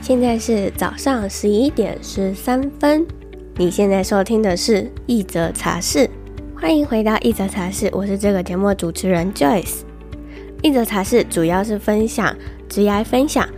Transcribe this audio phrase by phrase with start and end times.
[0.00, 3.06] 现在是早上十一点十三分。
[3.56, 6.10] 你现在收听的是一则茶室，
[6.60, 9.82] 欢迎回到一则茶室，我是这个节目主持人 Joyce。
[10.60, 12.34] 一则茶室主要是分享
[12.68, 13.48] 职业分享、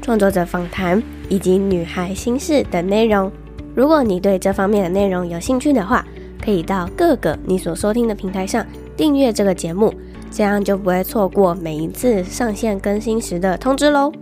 [0.00, 3.32] 创作者访谈以及女孩心事等内容。
[3.74, 6.04] 如果你对这方面的内容有兴趣的话，
[6.44, 8.64] 可以到各个你所收听的平台上
[8.96, 9.92] 订阅这个节目，
[10.30, 14.12] 这样就不会错过每一次上线更新时的通知喽。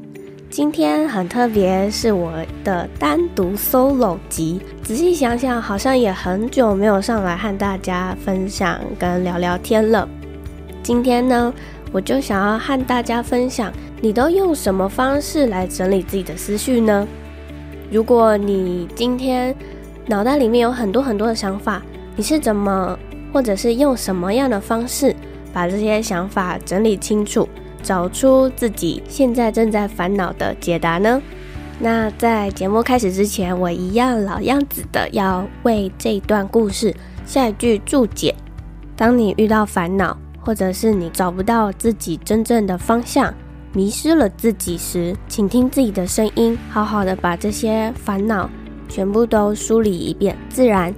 [0.50, 2.32] 今天很特别，是我
[2.64, 4.58] 的单独 solo 集。
[4.82, 10.08] 仔细想想，好像也很久没有上来和大家分享跟聊聊天了。
[10.82, 11.53] 今天呢，
[11.92, 13.70] 我就想要和大家分享，
[14.00, 17.06] 你都用什么方式来整理自己的思绪呢？
[17.90, 19.54] 如果你今天
[20.06, 21.82] 脑袋里面有很多很多的想法，
[22.17, 22.98] 你是怎么，
[23.34, 25.14] 或者是用什么样的方式
[25.53, 27.46] 把这些想法整理清楚？
[27.82, 31.21] 找出自己现在正在烦恼的解答呢？
[31.81, 38.35] 那在节目开始之前，我一样老样子的要为这一段故事下一句注解：
[38.97, 43.33] 当你遇到烦恼，或者是你找不到自己真正的方向，
[43.73, 48.51] 迷失了自己时，请听自己的声音，好好的把这些烦恼
[48.89, 50.92] 全部都梳理一遍，自然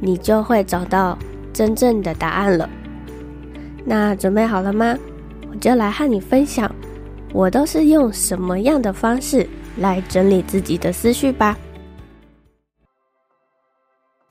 [0.00, 1.16] 你就会找到
[1.52, 2.68] 真正的答案了。
[3.84, 4.96] 那准备好了吗？
[5.54, 6.68] 我就来和你分享，
[7.32, 11.56] 我都是用什么样的方式来整理自己的思绪吧。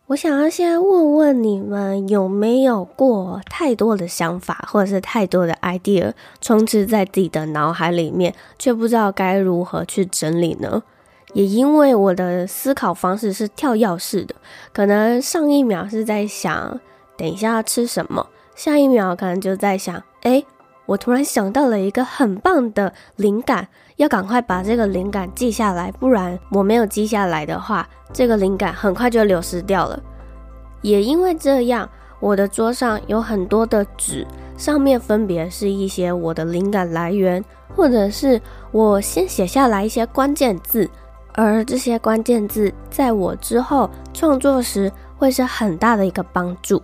[0.07, 10.83] 我想要先问问你们，有没有过太多的想法，或者是太多的 idea 充斥在自己的脑海里面，却不知道该如何去整理呢？
[11.33, 14.35] 也因为我的思考方式是跳跃式的，
[14.73, 16.81] 可能上一秒是在想
[17.17, 20.45] 等一下要吃什么，下一秒可能就在想，诶。
[20.85, 30.01] 我突然想到了一个很棒的灵感，要赶快把这个灵感记下来，不然我没有记下来的话，这个灵感很快就流失掉了。
[30.81, 31.89] 也因为这样，
[32.19, 34.27] 我的桌上有很多的纸，
[34.57, 40.89] 上面分别是一些我的灵感来源，或者是我先写下来一些关键字，
[41.33, 46.81] 而这些关键字在我之后创作时会是很大的一个帮助。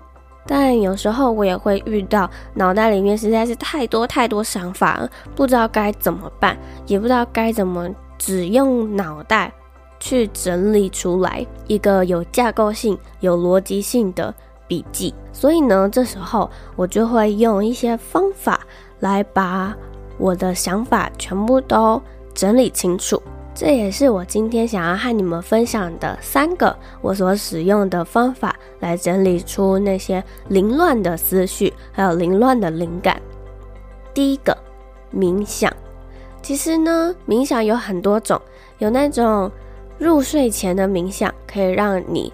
[0.52, 7.88] 但有时候我也会遇到脑袋里面实在是太多太多想法了，不知道该怎么办，也不知道该怎么
[8.18, 9.54] 只用脑袋
[10.00, 14.34] 去整理出来一个有架构性、有逻辑性的
[14.68, 15.14] 笔记。
[15.32, 18.60] 所以呢，这时候我就会用一些方法
[19.02, 19.78] 来把
[20.18, 22.02] 我的想法全部都
[22.34, 23.22] 整理清楚。
[23.60, 33.22] 这也是我今天想要和你们分享的三个我所使用的方法，来整理出那些凌乱的思绪，还有凌乱的灵感。
[34.14, 34.58] 第一个，
[35.14, 35.70] 冥想。
[36.42, 38.42] 其实呢，冥想有很多种，
[38.78, 39.52] 有那种
[39.98, 42.32] 入睡前的冥想，可以让你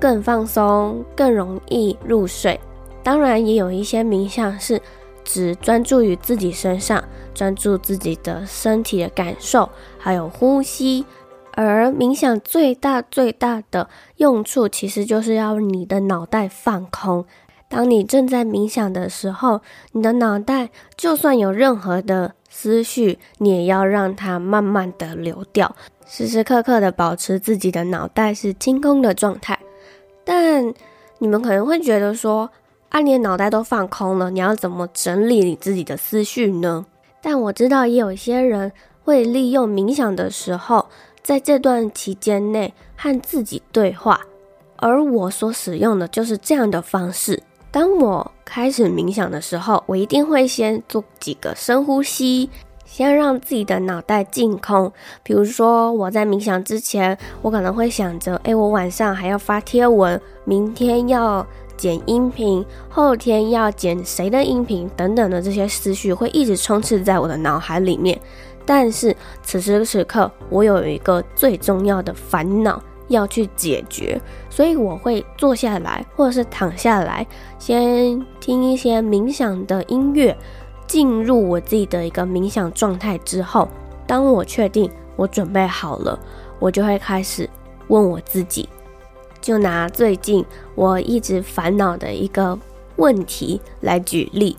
[0.00, 2.58] 更放松，更容易入睡。
[3.04, 4.82] 当然，也有一些冥想是
[5.24, 7.02] 只专注于自己身上。
[7.34, 9.68] 专注自己的身体的感受，
[9.98, 11.04] 还有呼吸。
[11.50, 17.24] 而冥想最大最大的用处，其实就是要你的脑袋放空。
[17.68, 25.74] 当你正在冥想的时候，你的脑袋就算有任何的思绪，你也要让它慢慢的流掉，
[26.06, 29.58] 时时刻刻的保持自己的脑袋是清空的状态。
[30.24, 30.72] 但
[31.18, 32.48] 你们可能会觉得说，
[32.94, 36.86] 啊，你的脑袋都放空了，你要怎么整理你自己的思绪呢？
[37.20, 38.70] 但我知道，也有一些人
[39.02, 40.86] 会利用冥想的时候，
[41.20, 44.20] 在这段期间内和自己对话，
[44.76, 47.42] 而我所使用的就是这样的方式。
[47.72, 52.48] 当我开始冥想的时候，我一定会先做几个深呼吸，
[52.84, 54.92] 先让自己的脑袋净空。
[55.24, 61.44] 比如说，我在冥想之前，我可能会想着，诶，我晚上还要发贴文，明天要。
[61.84, 68.18] 剪音频，后天要剪谁的音频等等的这些思绪会一直充斥在我的脑海里面。
[68.64, 77.26] 但是此时此刻，我有一个最重要的烦恼要去解决，所以我会坐下来，或者是躺下来，
[77.58, 80.34] 先听一些冥想的音乐，
[80.86, 83.68] 进入我自己的一个冥想状态之后，
[84.06, 86.18] 当我确定我准备好了，
[86.58, 87.46] 我就会开始
[87.88, 88.66] 问我自己。
[89.44, 90.42] 就拿最近
[90.74, 92.58] 我一直烦恼的一个
[92.96, 94.56] 问题来举例。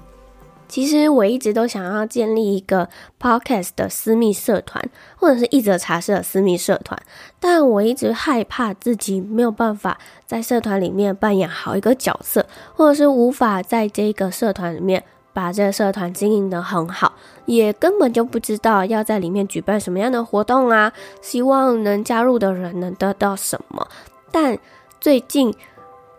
[0.67, 2.87] 其实我一直都想要建立一个
[3.19, 7.01] podcast 的私密社团，或者是一则茶室的私密社团，
[7.39, 9.97] 但我一直害怕自己没有办法
[10.27, 12.45] 在社团里面扮演好一个角色，
[12.75, 15.03] 或者是无法在这个社团里面
[15.33, 17.13] 把这个社团经营得很好，
[17.47, 23.87] 也根本就不知道要在里面举办什么样的活动啊，希望能加入的人能得到什么。
[24.35, 24.59] 但
[24.99, 25.55] 最近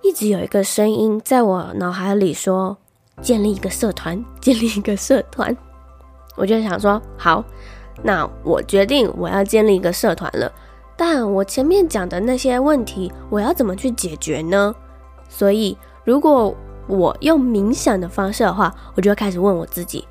[0.00, 2.74] 一直有一个声音在我脑海里说，
[3.20, 5.54] 建立一个社团，建立一个社团。
[6.34, 7.44] 我就想说，好，
[8.02, 10.50] 那我决定我要建立一个社团了。
[10.96, 14.74] 但我前面讲的那些问题，我要怎么去解决呢？
[15.28, 20.08] 所以，如果我用冥想的方式的话，我就会开始问我自己：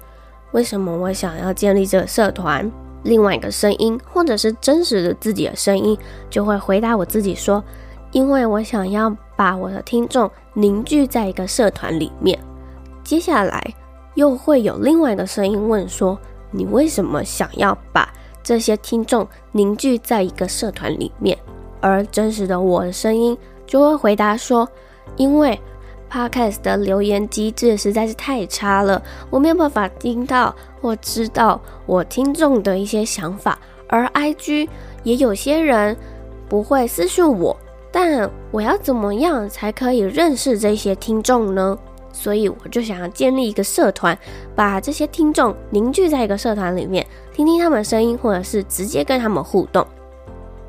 [0.51, 2.72] 为什么我想要建立这个社团？
[3.01, 5.98] 另外一个声音，或者是真实的自己的声音，
[6.30, 7.63] 就会回答我自己说：
[8.15, 12.39] 因为我想要把我的听众凝聚在一个社团里面。
[13.03, 13.62] 接下来
[14.13, 16.17] 又会有另外一个声音问说：
[16.50, 18.09] 你为什么想要把
[18.41, 21.38] 这些听众凝聚在一个社团里面？
[21.81, 24.65] 而真实的我的声音就会回答说：
[25.17, 25.59] 因为。
[26.07, 33.59] Podcast 的留言机制实在是太差了，我没有办法听到或知道我听众的一些想法。
[33.89, 34.69] 而 IG
[35.03, 35.97] 也有些人
[36.47, 37.57] 不会私信我，
[37.97, 41.80] 但我要怎么样才可以认识这些听众呢？
[42.12, 44.18] 所以我就想要建立一个社团，
[44.53, 49.88] 把这些听众凝聚在一个社团里面，听听他们声音，或者是直接跟他们互动，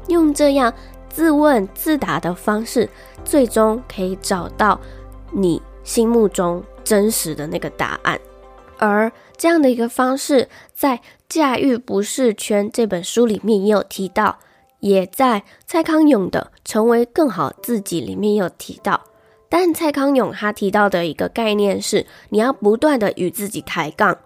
[0.06, 0.72] 用这样
[1.08, 2.88] 自问自答的方式，
[3.24, 4.80] 最终可以找到。
[5.32, 8.16] 你心目中真实的那个答案，
[8.78, 10.98] 而这样的一个方式，在
[11.28, 14.38] 《驾驭不适圈》这本书里面也有提到，
[14.86, 19.02] 也在蔡康永的《成为更好自己》里面有提到。
[19.48, 24.16] 但蔡康永他提到的一个概念是，你要不断的与自己抬杠。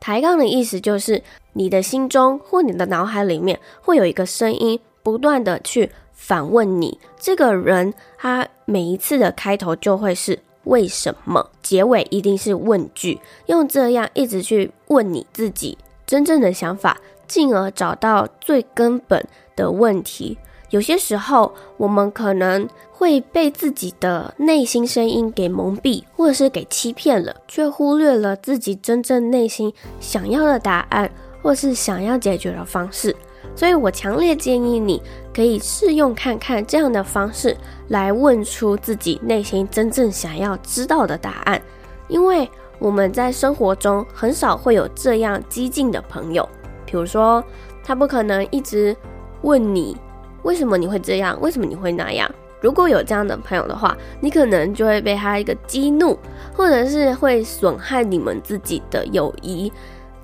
[0.00, 1.22] 抬杠的意思就是，
[1.52, 5.90] 你的心中或你的脑海里面会有一个声音，不断的去。
[6.12, 19.24] 反问你这个人，他每一次的开头就会是为什么，结尾一定是问句，用这样一直去问你自己真正的想法，进而找到最根本
[19.56, 20.38] 的问题。
[20.70, 29.70] 有些时候，我们可能会被自己的内心声音给蒙蔽，或者是给欺骗了，却忽略了自己真正内心
[30.00, 31.10] 想要的答案，
[31.42, 33.14] 或是想要解决的方式。
[33.54, 35.02] 所以我强烈建议你
[35.34, 37.54] 可以试用看看这样的方式
[37.88, 41.60] 来问出自己内心真正想要知道的答案，
[42.08, 42.48] 因为
[42.78, 46.48] 我们在生活中很少会有这样激进的朋友，
[46.92, 47.42] 比如说
[47.82, 48.94] 他不可能一直
[49.40, 49.96] 问你
[50.42, 52.30] 为什么你会这样，为什么你会那样。
[52.60, 56.18] 如果有这样的朋友的话，你可能就会被他一个激怒，
[56.52, 59.72] 或者是会损害你们自己的友谊，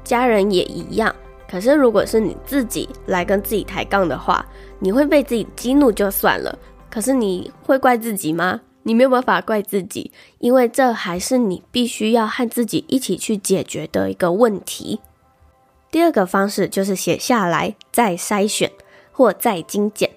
[0.04, 1.12] 家人也一样。
[1.50, 4.44] 可是，如果是你自己来跟自己抬杠的话，
[4.78, 6.56] 你会被自己激怒就算了。
[6.90, 8.60] 可是你会怪自己吗？
[8.82, 15.00] 你没有办法怪自己，因为这还是你必须要和自己一起去解决的一个问题。
[15.90, 18.70] 第二个方式就是写下来，再筛选
[19.12, 20.10] 或再精简。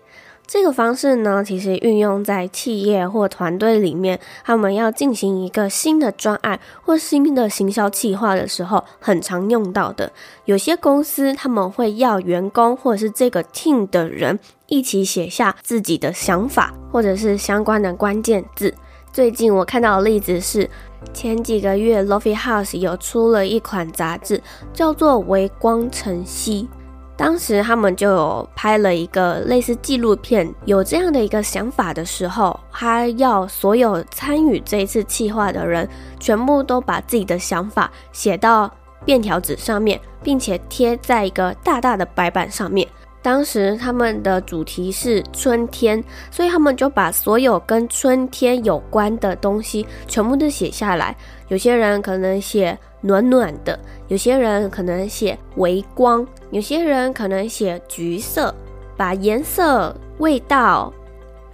[0.45, 10.11] 这个方式呢，其实运用在企业或团队里面，他们要进行一个新的专案或新的行销企划的时候，很常用到的。
[10.43, 14.37] 有些公司他们会要员工或者是这个 team 的人
[14.67, 18.75] 一起写下自己的想法或者是相关的关键字。
[19.13, 20.69] 最近我看到的例子是，
[21.13, 24.41] 前几个月 Lofi House 有出了一款杂志，
[24.73, 26.69] 叫做《微光晨曦》。
[27.17, 35.87] 当时他们就有拍了一个类似纪录片，有这样的一个想法的时候，他要所有参与这一次企划的人，
[36.17, 38.71] 全部都把自己的想法写到
[39.03, 42.87] 便条纸上面，并且贴在一个大大的白板上面。
[43.23, 51.15] 当时他们的主题是春天，所以他们就把所有跟春天有关的东西全部都写下来。
[51.49, 58.53] 有些人可能写暖暖的，有些人可能写微光，有些人可能写橘色，
[58.97, 60.91] 把颜色、味道、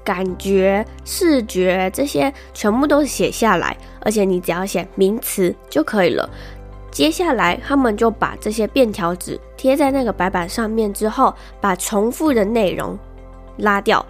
[0.04, 6.30] 感觉、视觉这些全部都写下来，而且你只要写名词就可以了。
[6.98, 12.98] 接下来，他们就把这些便条纸贴在那个白板上面之后，把重复的内容
[13.58, 14.04] 拉掉。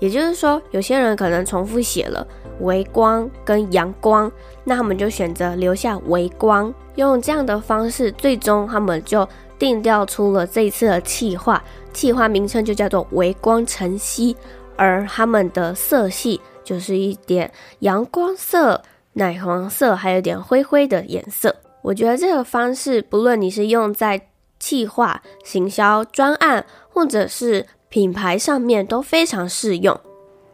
[0.00, 2.26] 也就是说，有些人可能重复写了
[2.58, 4.28] 微光跟阳光，
[4.64, 6.74] 那他们就选择留下微光。
[6.96, 11.62] 用这样的方式，最终他们就定调出了这一次的企划，
[11.92, 14.36] 企划名称就叫做“微光晨曦”，
[14.74, 17.48] 而他们的色系就是一点
[17.78, 21.54] 阳光色、奶黄色，还有点灰灰的颜色。
[21.84, 30.00] 我觉得这个方式，不论你是用在企划、行销、专案，或者是品牌上面，都非常适用。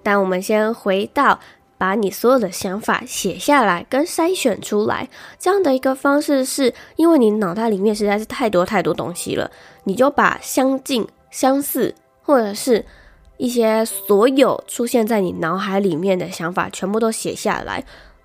[0.02, 1.38] 但我们先回到
[1.78, 5.08] 把你所有的想法写下来跟筛选出来。
[5.38, 9.48] 这样的一个方式是，因为你脑袋里面实在是太多太多东西了，
[9.84, 12.84] 你就把相近、相似，或者是
[13.36, 17.84] 一些所有出现在你脑海里面的想法，全部都写下来，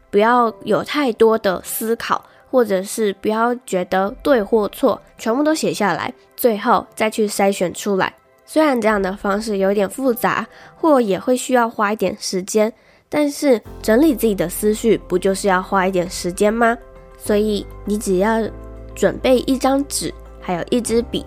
[0.10, 2.26] 不要有太多的思考。
[2.50, 8.14] 或者是不要觉得对或错，全部都写下来，最后再去筛选出来。
[8.46, 12.72] 虽然这样的方式有点复杂，或也会需要花一点时间，
[13.10, 16.78] 但是整理自己的思绪不就是要花一点时间吗？
[17.18, 18.48] 所以你只要
[18.94, 21.26] 准备一张纸，还有一支笔，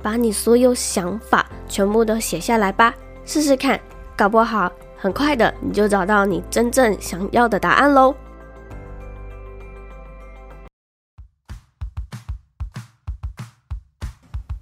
[0.00, 3.78] 把你所有想法全部都写下来吧，试试看，
[4.16, 8.14] 搞不好很快的你就找到你真正想要的答案喽。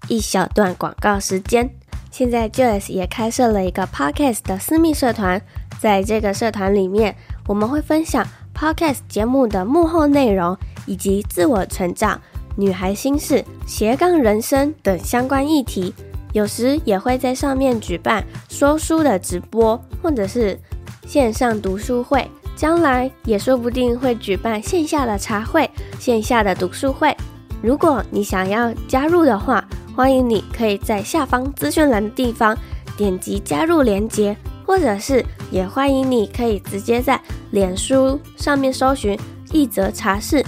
[0.09, 1.71] 一小段广告时间，
[2.11, 5.41] 现在 Joyce 也开设了一个 Podcast 的私密社团，
[5.81, 7.15] 在这个社团里面，
[7.47, 12.21] 我们会分享 Podcast 节目的幕后内容，以及自我成长、
[12.57, 15.95] 女孩心事、斜杠人生等相关议题。
[16.33, 20.59] 有时也会在上面举办说书的直播，或者是
[21.07, 22.29] 线上读书会。
[22.55, 27.17] 将来也说不定会举办线下的茶会、线下的读书会。
[27.63, 29.65] 如果你想要加入的话，
[29.99, 32.57] 欢迎你可以在下方资讯栏的地方
[32.97, 39.19] 点击加入连接，或者是也欢迎你可以直接在脸书上面搜寻
[39.51, 40.41] 一则茶室，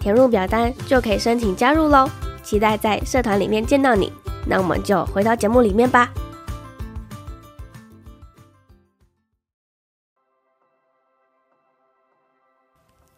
[0.00, 2.10] 填入表单就可以申请加入喽。
[2.42, 4.12] 期待在社团里面见到你，
[4.44, 6.12] 那我们就回到节目里面吧。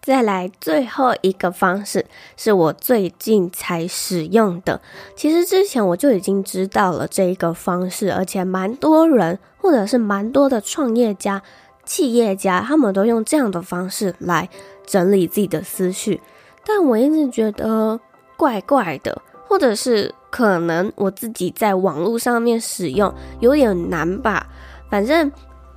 [0.08, 4.80] 再来最后一个方式是我最近才使用的。
[5.14, 11.42] 其实之前我就已经知道了这一个方式，而且蛮多人或者是蛮多的创业家、
[11.84, 14.48] 企业家，他们都用这样的方式来
[14.86, 16.22] 整理自己的思绪。
[16.64, 18.00] 但我一直觉得
[18.38, 24.46] 怪怪的，或者是可能我自己在网络上面使用有点难吧。
[24.88, 25.30] 反正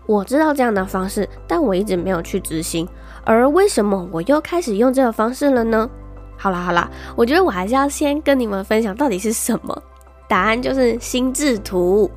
[0.06, 2.88] 我知道这样的方式，但我一直没有去执行。
[3.24, 5.90] 而为什么我又开始用这个方式了呢？
[6.38, 9.84] 好啦好啦，我觉得我还是要先跟你们分享到底是什么。
[10.28, 12.10] 答案就是心智图。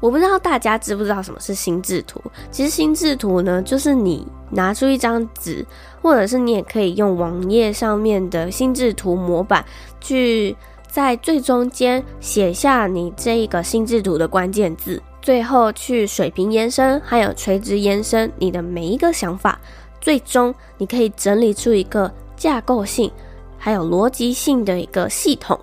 [0.00, 2.20] 我不知道大家知不知道什么是心智图。
[2.50, 5.64] 其实心智图呢，就是你拿出一张纸，
[6.00, 9.64] 或者是你也可以用网页上面的心智图模板，
[10.00, 10.56] 去
[10.88, 19.56] 在最中间写下你这一个心智图的关键字，最后去水平延伸，还有垂直延伸你的每一个想法。
[20.02, 23.10] 最终，你可以整理出一个架构性，
[23.56, 25.58] 还有逻辑性的一个系统。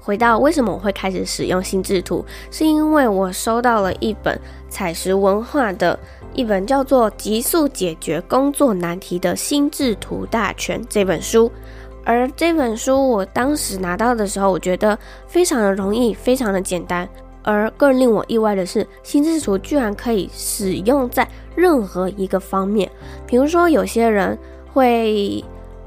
[0.00, 4.38] 回到为什么我会开始使用心智图，是因为我收到了一本
[4.68, 5.98] 采石文化的
[6.34, 11.50] 一本叫做《极速解决工作难题的心智图大全》这本书。
[12.04, 17.08] 而这本书我当时拿到的时候，我觉得非常的容易，非常的简单。
[17.46, 22.90] 而更令我意外的是，心智图居然可以使用在任何一个方面。
[23.24, 24.36] 比如说，有些人
[24.72, 25.42] 会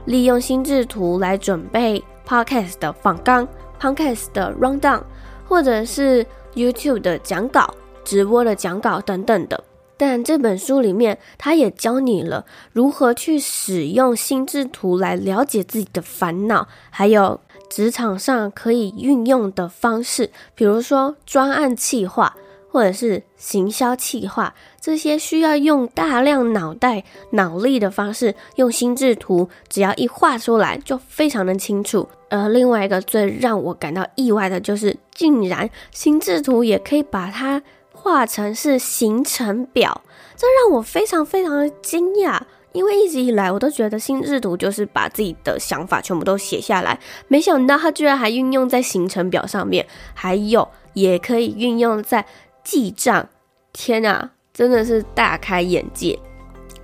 [0.05, 3.45] 利用心智图来准备 podcast 的访纲、
[3.77, 5.01] podcast 的 rundown，
[5.49, 6.25] 或者是
[6.55, 7.75] YouTube 的讲稿、
[8.05, 9.61] 直播的讲稿等等的。
[9.97, 17.41] 但这本书里面，它也教你了如何去使用心智图来了解自己的烦恼，还有。
[17.69, 22.35] 职场上可以运用的方式，比如说专案企划
[22.71, 32.07] 或者是行销企划，这些需要用大量脑袋脑力的方式，用心智图，只要一画出来就非常的清楚。
[32.29, 37.61] 而另外一个最让我感到意外的就是，竟然心智图也可以把它
[37.91, 40.03] 画成是行程表，
[40.35, 42.39] 这让我非常非常的惊讶。
[42.71, 52.25] 因为一直以来我都觉得心智图就是把自己的想法全部都写下来，没想到它居然还运用在行程表上面，还有也可以运用在
[52.63, 53.27] 记账。
[53.71, 56.17] 天啊，真的是大开眼界！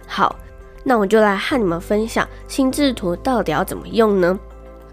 [0.08, 0.36] 好，
[0.84, 4.40] 那我就来和你们分享心智图到底要怎么用呢？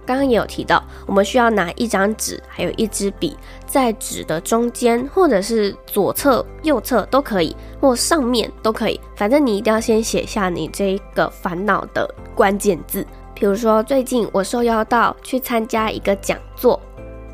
[0.05, 9.01] 刚刚也有提到，我们需要拿一张纸，还有一支笔，在纸的中间，或者是左侧、右侧都可以，或上面都可以。
[9.17, 13.07] 反正你一定要先写下你这一个烦恼的关键字。
[13.35, 16.81] 比如说，最近我受邀到去参加一个讲座，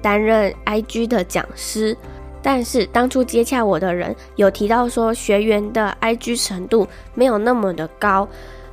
[0.01, 1.97] 担任 IG 的讲师，
[2.43, 8.29] 但是当初接洽我的人有提到说，学员的 IG 程度没有那么的高。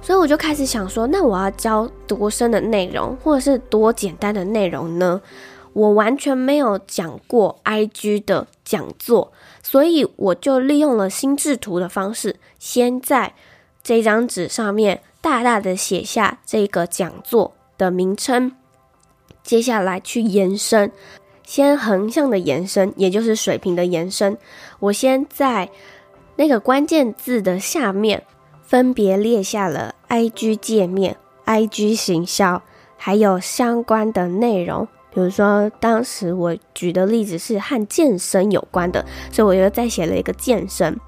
[0.05, 5.19] 所以我就开始想说，那我要教多深的内容，或者是多简单的内容呢？
[5.73, 9.31] 我完全没有讲过 IG 的讲座，
[9.63, 13.33] 所以我就利用了心智图的方式，先在
[13.81, 18.51] 这张纸上面大大的写下这个讲座的名称。
[19.41, 20.91] 接下来去延伸，
[21.43, 24.37] 先横向的延伸，也就是水平的延伸。
[24.79, 25.67] 我先在
[26.35, 28.23] 那个关键字的下面，
[28.65, 32.61] 分别列下了 IG 界面、IG 行销，
[32.97, 34.87] 还有相关的内容。
[35.13, 40.99] 比如说，当时我举的例子是和健身有关的，所以我又再写了一个健身。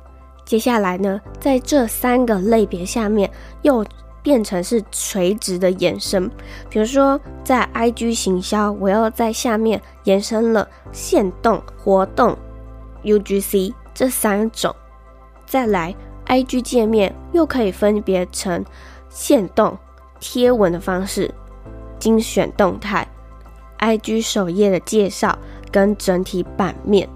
[0.45, 3.29] 接下来呢，在这三个类别下面
[3.61, 3.85] 又。
[4.23, 6.29] 变成是垂直的延伸，
[6.69, 12.37] 比如说在 IG 行销，我要在下面延伸了限动活动
[13.05, 14.75] UGC 这三种，
[15.45, 15.95] 再来
[16.27, 18.63] IG 界面又可以分别成
[19.10, 19.77] 限动
[20.19, 21.34] 贴文的方式、
[22.00, 23.07] 精选动态、
[23.79, 25.38] IG 首页的介绍
[25.72, 27.07] 跟整体版面，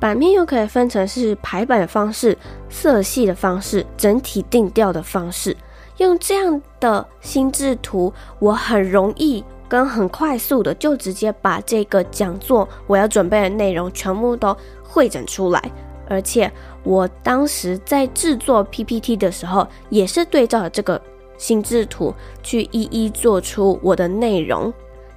[0.00, 2.36] 版面又可以分成是排版的方式、
[2.68, 5.56] 色系的方式、整体定调的方式。
[5.98, 15.72] 用这样的心智图，我很容易跟很快速的就直接把这个讲座我要准备的内容全部都汇整出来，
[16.08, 16.52] 而且
[16.86, 21.02] 我当时在制作 PPT 的时候，也是对照了这个
[21.36, 22.14] 心智图
[22.44, 24.72] 去一一做出我的内容。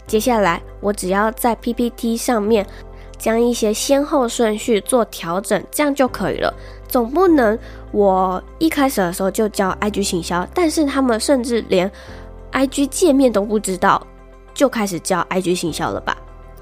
[0.08, 2.66] 接下来我只要在 PPT 上面
[3.20, 6.52] 将一些先后顺序做调整，这样就可以了。
[6.88, 7.58] 总不能
[7.92, 11.90] 我一开始的时候就教 IG 行销，但是他们甚至连
[12.52, 14.02] IG 界面都不知道，
[14.56, 16.18] 就开始教 IG 行销了吧？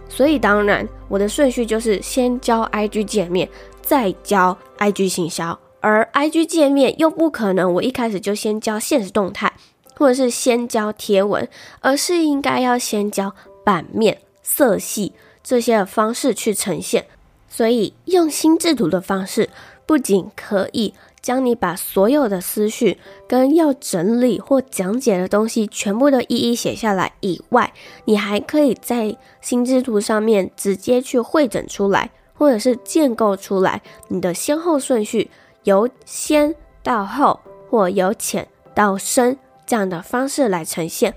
[0.10, 3.48] 所以当然我的顺序就是先教 IG 界面，
[3.88, 9.54] 再教 IG 行销，而 IG 界面又不可能我一开始就先教现实动态，
[9.96, 11.48] 或者是先教贴文，
[11.80, 17.06] 而是应该要先教版面、色系这些的方式去呈现。
[17.48, 19.50] 所以用心智图的方式。
[19.86, 27.72] 不仅可以将你把所有的思绪跟要整理或讲解的东西全部都一一写下来以外，
[28.04, 35.30] 你还可以在心智图上面直接去汇整出来，或者是建构出来你的先后顺序，
[35.64, 36.54] 由先
[36.84, 41.14] 到后或由浅到深这样的方式来呈现。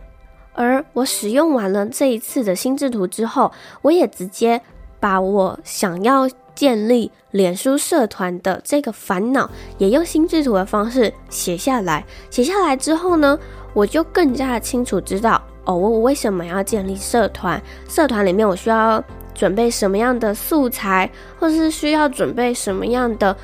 [0.53, 3.53] 而我使用完了这一次的心智图之后，
[3.83, 4.61] 我也直接
[4.99, 6.29] 把我想要。
[6.53, 12.05] 建立脸书社团的这个烦恼，也用心智图的方式写下来。
[12.29, 13.39] 写下来之后呢，
[13.73, 17.63] 我就更加清楚知道，哦，我为什么要建立社团？
[17.89, 19.03] 社团里面我需要
[19.41, 23.35] 准备什么样的素材，或是需要准备什么样的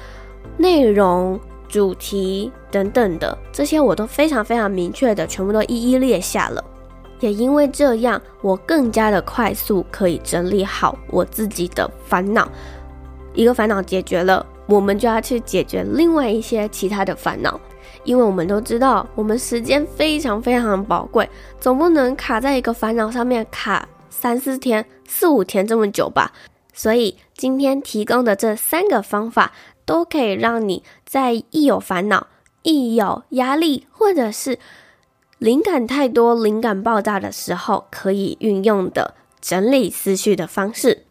[0.58, 6.62] 内容、主题等等的，这些我都非常非常明确的，全部都一一列下了。
[7.20, 12.46] 也因为这样，我更加的快速可以整理好我自己的烦恼。
[13.32, 17.58] 一个烦恼解决了，我们就要去解决另外一些其他的烦恼，
[18.04, 21.26] 因为我们都知道，我们时间非常非常宝贵，
[21.58, 26.32] 总不能卡在一个烦恼上面卡三四天、四五天这么久吧。
[26.72, 29.52] 所以今天提供的这三个方法，
[29.84, 32.26] 都可以让你在一有烦恼、
[32.62, 34.58] 一有压力，或者是
[35.38, 41.04] 灵感太多、灵感爆炸的时候，可以运用的整理思绪的方式。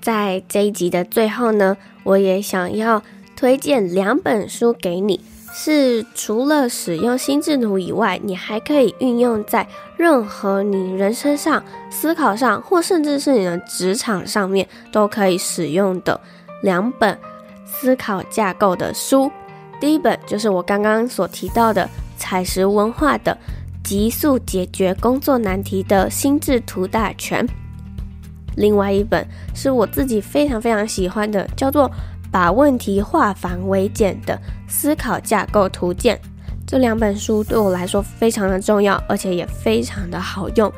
[0.00, 3.02] 在这一集的最后呢，我也想要
[3.36, 5.20] 推荐两本书给你，
[5.56, 9.64] 是除了使用心智图以外，你还可以运用在
[9.96, 16.20] 任何你人生上、思考上，或甚至是你的职场上面都可以使用的
[16.64, 17.16] 两本
[17.64, 19.30] 思考架构的书。
[19.80, 23.32] 第一本就是我刚刚所提到的采石文化的
[23.88, 27.46] 《极速解决工作难题的心智图大全》。
[28.56, 31.88] 另外一本是我自己非常非常喜欢的，叫做
[32.34, 36.16] 《把问题化繁为简的思考架构图鉴》。
[36.66, 40.72] 这两本书对我来说非常的重要，而且也非常的好用。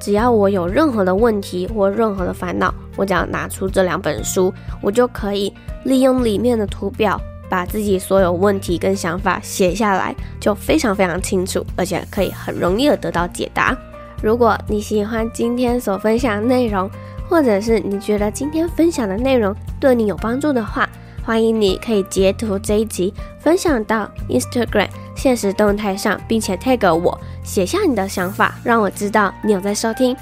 [0.00, 5.52] 只要我有任何的问题或任何的烦恼，我只要拿出这两本书，我就可以
[5.84, 13.76] 利用里面的图表，把自己所有问题跟想法写下来，就非常非常清楚，而且可以很容易的得到解答。
[14.22, 16.90] 如果你喜欢今天所分享的内容，
[17.28, 20.88] 或者是你觉得今天分享的内容对你有帮助的话，
[21.24, 30.16] 欢迎你可以截图这一集分享到 Instagram 现实动态上，并且 tag 我，写下你的想法，让我知道你有在收听。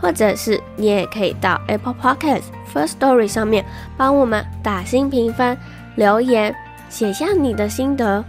[0.00, 2.42] 或者是你也可以到 Apple Podcast
[2.74, 3.64] Firstory 上面
[3.96, 5.56] 帮我们打新评分、
[5.94, 6.54] 留言，
[6.90, 8.22] 写下你的心得，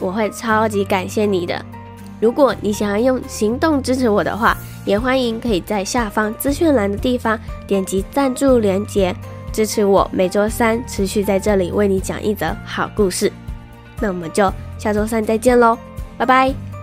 [0.00, 1.64] 我会超级感谢你的。
[2.20, 9.14] 如果你想要用行动支持我的话，也欢迎可以在下方资讯栏的地方点击赞助连接，
[9.52, 13.32] 支持我每周三持续在这里为你讲一则好故事。
[14.00, 15.78] 那我们就下周三再见喽，
[16.18, 16.73] 拜拜。